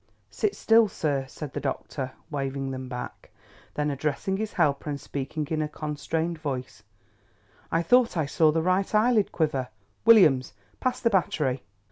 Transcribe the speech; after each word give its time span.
"Sit 0.31 0.55
still, 0.55 0.87
sir," 0.87 1.25
said 1.27 1.53
the 1.53 1.59
doctor, 1.59 2.13
waving 2.31 2.71
them 2.71 2.89
back. 2.89 3.29
Then 3.75 3.91
addressing 3.91 4.35
his 4.37 4.53
helper, 4.53 4.89
and 4.89 4.99
speaking 4.99 5.45
in 5.51 5.61
a 5.61 5.67
constrained 5.67 6.39
voice: 6.39 6.81
"I 7.71 7.83
thought 7.83 8.17
I 8.17 8.25
saw 8.25 8.51
the 8.51 8.63
right 8.63 8.95
eyelid 8.95 9.31
quiver, 9.31 9.67
Williams. 10.03 10.53
Pass 10.79 11.01
the 11.01 11.11
battery." 11.11 11.61